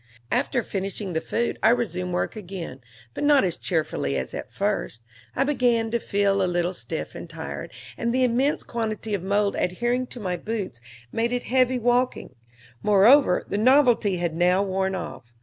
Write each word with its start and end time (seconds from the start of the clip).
After 0.31 0.63
finishing 0.63 1.13
the 1.13 1.21
food 1.21 1.59
I 1.61 1.69
resumed 1.69 2.11
work 2.15 2.35
again, 2.35 2.81
but 3.13 3.23
not 3.23 3.43
as 3.43 3.55
cheerfully 3.55 4.17
as 4.17 4.33
at 4.33 4.51
first: 4.51 5.03
I 5.35 5.43
began 5.43 5.91
to 5.91 5.99
feel 5.99 6.41
a 6.41 6.49
little 6.51 6.73
stiff 6.73 7.13
and 7.13 7.29
tired, 7.29 7.71
and 7.99 8.11
the 8.11 8.23
immense 8.23 8.63
quantity 8.63 9.13
of 9.13 9.21
mold 9.21 9.55
adhering 9.55 10.07
to 10.07 10.19
my 10.19 10.37
boots 10.37 10.81
made 11.11 11.31
it 11.31 11.43
heavy 11.43 11.77
walking; 11.77 12.33
moreover, 12.81 13.45
the 13.47 13.59
novelty 13.59 14.17
had 14.17 14.33
now 14.35 14.63
worn 14.63 14.95
off. 14.95 15.31